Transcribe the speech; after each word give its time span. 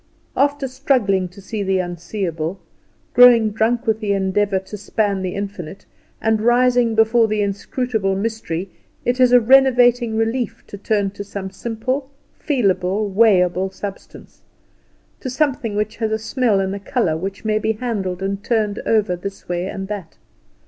After 0.35 0.67
struggling 0.67 1.27
to 1.29 1.39
see 1.41 1.61
the 1.61 1.77
unseeable, 1.77 2.59
growing 3.13 3.51
drunk 3.51 3.85
with 3.85 3.99
the 3.99 4.13
endeavour 4.13 4.57
to 4.57 4.75
span 4.75 5.21
the 5.21 5.35
infinite, 5.35 5.85
and 6.19 6.41
writhing 6.41 6.95
before 6.95 7.27
the 7.27 7.43
inscrutable 7.43 8.15
mystery, 8.15 8.71
it 9.05 9.19
is 9.19 9.31
a 9.31 9.39
renovating 9.39 10.17
relief 10.17 10.65
to 10.65 10.77
turn 10.79 11.11
to 11.11 11.23
some 11.23 11.51
simple, 11.51 12.09
feelable, 12.39 13.13
weighable 13.13 13.69
substance; 13.71 14.41
to 15.19 15.29
something 15.29 15.75
which 15.75 15.97
has 15.97 16.11
a 16.11 16.17
smell 16.17 16.59
and 16.59 16.73
a 16.73 16.79
colour, 16.79 17.15
which 17.15 17.45
may 17.45 17.59
be 17.59 17.73
handled 17.73 18.23
and 18.23 18.43
turned 18.43 18.79
over 18.87 19.15
this 19.15 19.47
way 19.47 19.67
and 19.67 19.87
that. 19.87 20.17